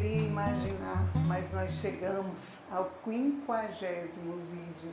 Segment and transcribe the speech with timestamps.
[0.00, 2.38] imaginar, mas nós chegamos
[2.70, 4.92] ao quinquagésimo vídeo.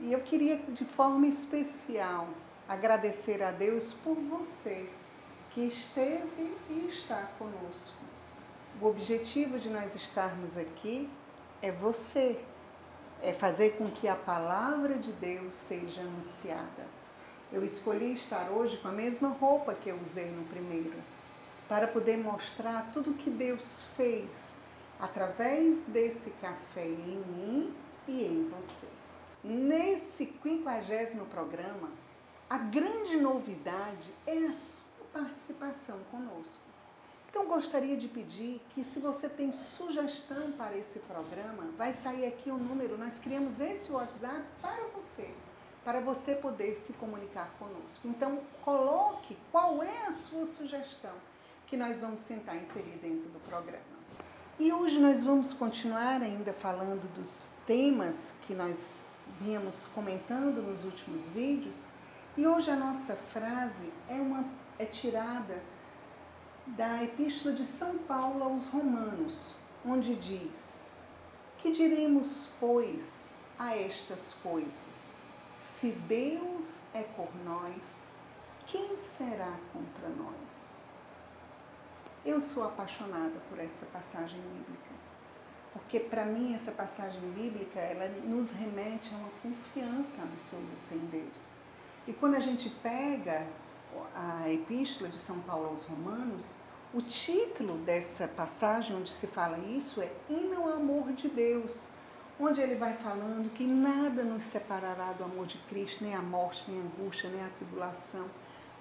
[0.00, 2.28] E eu queria, de forma especial,
[2.68, 4.88] agradecer a Deus por você
[5.50, 8.02] que esteve e está conosco.
[8.80, 11.08] O objetivo de nós estarmos aqui
[11.60, 12.38] é você,
[13.20, 16.86] é fazer com que a palavra de Deus seja anunciada.
[17.52, 20.94] Eu escolhi estar hoje com a mesma roupa que eu usei no primeiro,
[21.68, 24.28] para poder mostrar tudo que Deus fez
[25.00, 27.74] através desse café em mim
[28.06, 28.86] e em você.
[29.42, 31.90] Nesse quinquagésimo programa,
[32.48, 36.72] a grande novidade é a sua participação conosco.
[37.28, 42.50] Então gostaria de pedir que se você tem sugestão para esse programa, vai sair aqui
[42.50, 45.30] o número, nós criamos esse WhatsApp para você,
[45.82, 48.06] para você poder se comunicar conosco.
[48.06, 51.14] Então coloque qual é a sua sugestão
[51.72, 53.80] que nós vamos tentar inserir dentro do programa.
[54.60, 58.14] E hoje nós vamos continuar ainda falando dos temas
[58.46, 58.76] que nós
[59.40, 61.74] vínhamos comentando nos últimos vídeos.
[62.36, 64.44] E hoje a nossa frase é, uma,
[64.78, 65.62] é tirada
[66.66, 70.78] da Epístola de São Paulo aos Romanos, onde diz:
[71.56, 73.02] Que diremos, pois,
[73.58, 74.92] a estas coisas?
[75.80, 77.80] Se Deus é por nós,
[78.66, 80.52] quem será contra nós?
[82.24, 84.94] Eu sou apaixonada por essa passagem bíblica,
[85.72, 91.40] porque para mim essa passagem bíblica ela nos remete a uma confiança absoluta em Deus.
[92.06, 93.44] E quando a gente pega
[94.14, 96.44] a epístola de São Paulo aos Romanos,
[96.94, 101.76] o título dessa passagem onde se fala isso é Hino ao amor de Deus,
[102.38, 106.62] onde ele vai falando que nada nos separará do amor de Cristo, nem a morte,
[106.68, 108.26] nem a angústia, nem a tribulação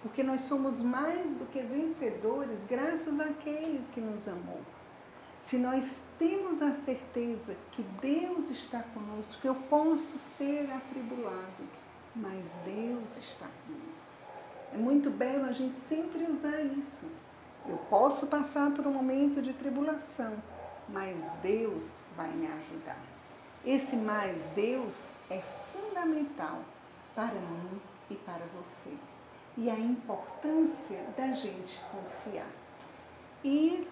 [0.01, 4.61] porque nós somos mais do que vencedores graças àquele que nos amou.
[5.43, 5.85] Se nós
[6.17, 11.63] temos a certeza que Deus está conosco, eu posso ser atribulado,
[12.15, 13.91] mas Deus está comigo.
[14.73, 17.05] É muito belo a gente sempre usar isso.
[17.67, 20.33] Eu posso passar por um momento de tribulação,
[20.89, 21.83] mas Deus
[22.15, 22.97] vai me ajudar.
[23.63, 24.95] Esse mais Deus
[25.29, 25.41] é
[25.71, 26.59] fundamental
[27.13, 28.97] para mim e para você
[29.57, 32.47] e a importância da gente confiar.
[33.43, 33.87] E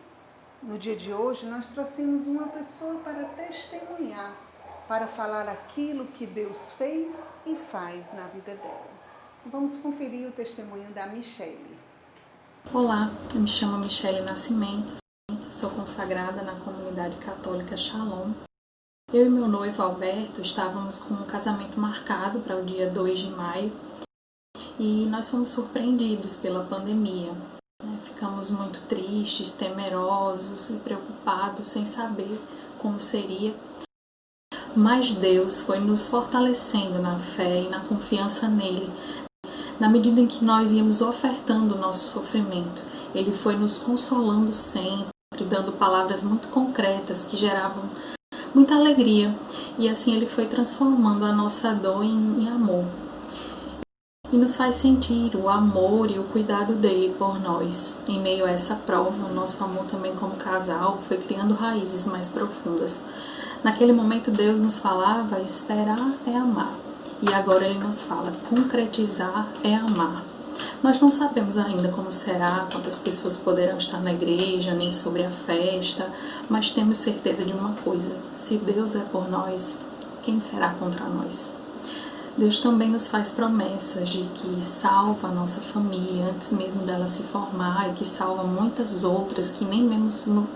[0.62, 4.36] no dia de hoje nós trouxemos uma pessoa para testemunhar,
[4.88, 7.16] para falar aquilo que Deus fez
[7.46, 8.88] e faz na vida dela.
[9.46, 11.78] Vamos conferir o testemunho da Michele.
[12.74, 14.98] Olá, eu me chamo Michele Nascimento,
[15.50, 18.32] sou consagrada na comunidade católica Shalom.
[19.12, 23.32] Eu e meu noivo Alberto estávamos com um casamento marcado para o dia 2 de
[23.32, 23.89] maio
[24.80, 27.34] e nós fomos surpreendidos pela pandemia.
[27.84, 28.00] Né?
[28.06, 32.40] Ficamos muito tristes, temerosos e preocupados, sem saber
[32.80, 33.54] como seria.
[34.76, 38.90] Mas Deus foi nos fortalecendo na fé e na confiança nele.
[39.78, 42.82] Na medida em que nós íamos ofertando o nosso sofrimento,
[43.14, 45.10] ele foi nos consolando sempre,
[45.50, 47.84] dando palavras muito concretas que geravam
[48.54, 49.36] muita alegria.
[49.78, 52.86] E assim ele foi transformando a nossa dor em, em amor
[54.32, 58.02] e nos faz sentir o amor e o cuidado dele por nós.
[58.08, 62.30] Em meio a essa prova, o nosso amor também como casal foi criando raízes mais
[62.30, 63.04] profundas.
[63.64, 66.74] Naquele momento, Deus nos falava: esperar é amar.
[67.22, 70.24] E agora Ele nos fala: concretizar é amar.
[70.82, 75.30] Nós não sabemos ainda como será, quantas pessoas poderão estar na igreja, nem sobre a
[75.30, 76.10] festa,
[76.50, 79.80] mas temos certeza de uma coisa: se Deus é por nós,
[80.24, 81.54] quem será contra nós?
[82.40, 87.22] Deus também nos faz promessas de que salva a nossa família antes mesmo dela se
[87.24, 90.48] formar e que salva muitas outras que nem mesmo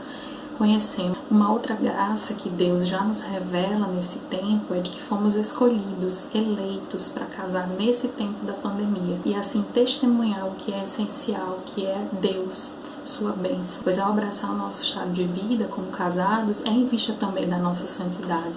[0.57, 1.17] conhecemos.
[1.29, 6.33] Uma outra graça que Deus já nos revela nesse tempo é de que fomos escolhidos,
[6.33, 11.85] eleitos para casar nesse tempo da pandemia e assim testemunhar o que é essencial, que
[11.85, 13.83] é Deus, sua bênção.
[13.83, 17.57] Pois ao abraçar o nosso estado de vida como casados, é em vista também da
[17.57, 18.53] nossa santidade.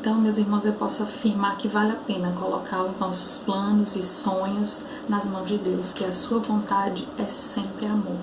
[0.00, 4.02] Então, meus irmãos, eu posso afirmar que vale a pena colocar os nossos planos e
[4.02, 8.16] sonhos nas mãos de Deus, que a sua vontade é sempre amor.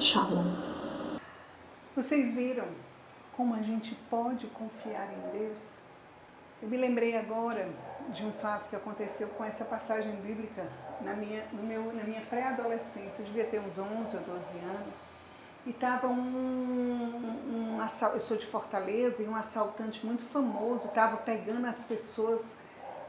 [0.00, 0.46] Shalom.
[1.94, 2.64] Vocês viram
[3.36, 5.58] como a gente pode confiar em Deus?
[6.62, 7.68] Eu me lembrei agora
[8.14, 10.66] de um fato que aconteceu com essa passagem bíblica
[11.02, 13.16] na minha, no meu, na minha pré-adolescência.
[13.18, 13.84] Eu devia ter uns 11
[14.16, 14.30] ou 12
[14.64, 14.94] anos
[15.66, 17.25] e estava um,
[17.86, 22.40] um eu sou de Fortaleza e um assaltante muito famoso estava pegando as pessoas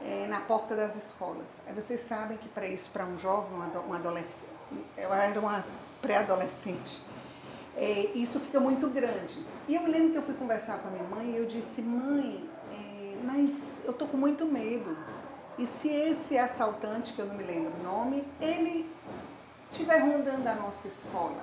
[0.00, 1.46] é, na porta das escolas.
[1.66, 3.50] Aí vocês sabem que para isso, para um jovem,
[3.88, 4.46] um adolescente,
[4.96, 5.64] eu era uma
[6.00, 7.02] pré-adolescente,
[7.76, 9.38] é, isso fica muito grande.
[9.68, 11.80] E eu me lembro que eu fui conversar com a minha mãe e eu disse,
[11.82, 13.50] mãe, é, mas
[13.84, 14.96] eu tô com muito medo.
[15.58, 18.88] E se esse assaltante, que eu não me lembro o nome, ele
[19.72, 21.42] estiver rondando a nossa escola?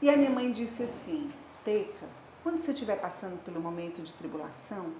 [0.00, 1.30] E a minha mãe disse assim,
[1.64, 2.06] Teca,
[2.44, 4.92] quando você estiver passando pelo momento de tribulação,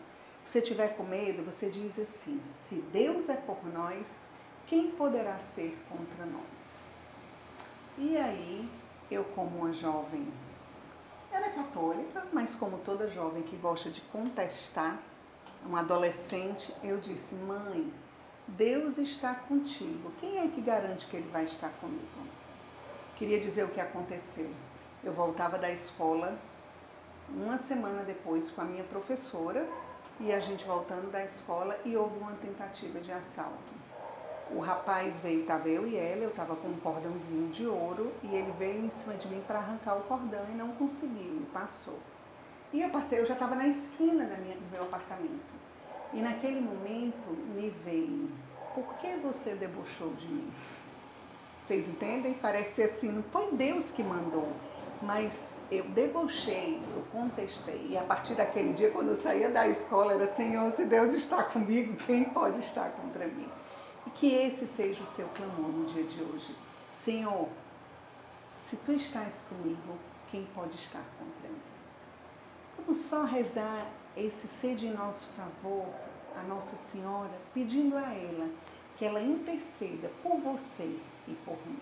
[0.47, 4.07] se você estiver com medo, você diz assim, se Deus é por nós,
[4.67, 6.43] quem poderá ser contra nós?
[7.99, 8.67] E aí,
[9.11, 10.27] eu como uma jovem
[11.31, 14.99] era católica, mas como toda jovem que gosta de contestar,
[15.67, 17.93] uma adolescente, eu disse: Mãe,
[18.49, 20.11] Deus está contigo.
[20.19, 22.03] Quem é que garante que Ele vai estar comigo?
[23.17, 24.51] Queria dizer o que aconteceu.
[25.03, 26.39] Eu voltava da escola
[27.29, 29.67] uma semana depois com a minha professora
[30.21, 33.75] e a gente voltando da escola e houve uma tentativa de assalto.
[34.51, 38.35] O rapaz veio, estava eu e ela, eu estava com um cordãozinho de ouro e
[38.35, 41.99] ele veio em cima de mim para arrancar o cordão e não conseguiu, e passou.
[42.73, 45.55] E eu passei, eu já estava na esquina minha, do meu apartamento.
[46.13, 48.31] E naquele momento me veio,
[48.75, 50.53] por que você debochou de mim?
[51.67, 52.35] Vocês entendem?
[52.35, 54.53] Parece assim, não foi Deus que mandou,
[55.01, 55.33] mas
[55.71, 57.87] eu debochei, eu contestei.
[57.91, 61.43] E a partir daquele dia, quando eu saía da escola, era Senhor, se Deus está
[61.45, 63.49] comigo, quem pode estar contra mim?
[64.07, 66.55] E que esse seja o seu clamor no dia de hoje.
[67.05, 67.49] Senhor,
[68.69, 69.99] se tu estás comigo,
[70.31, 71.63] quem pode estar contra mim?
[72.77, 73.87] Vamos só rezar
[74.17, 75.87] esse sede em nosso favor,
[76.37, 78.49] a Nossa Senhora, pedindo a ela
[78.97, 81.79] que ela interceda por você e por mim.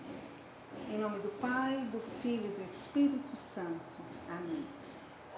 [0.89, 3.97] Em nome do Pai, do Filho e do Espírito Santo.
[4.29, 4.65] Amém.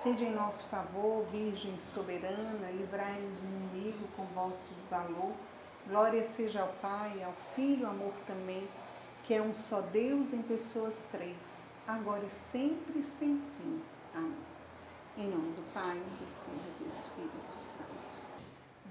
[0.03, 5.33] Seja em nosso favor, Virgem soberana, livrai-nos do inimigo com vosso valor
[5.87, 8.67] Glória seja ao Pai, ao Filho, amor também,
[9.23, 11.37] que é um só Deus em pessoas três,
[11.87, 13.81] agora e sempre sem fim.
[14.15, 14.33] Amém.
[15.15, 18.15] Em nome do Pai, do Filho e do Espírito Santo.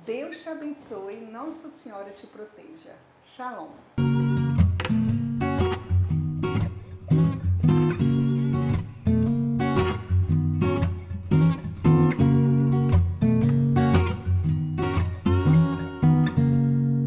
[0.07, 2.95] Deus te abençoe, Nossa Senhora te proteja.
[3.37, 4.14] Shalom.